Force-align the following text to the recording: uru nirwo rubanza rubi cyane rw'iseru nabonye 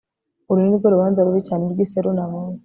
uru 0.49 0.59
nirwo 0.63 0.87
rubanza 0.93 1.25
rubi 1.25 1.41
cyane 1.47 1.63
rw'iseru 1.71 2.09
nabonye 2.17 2.59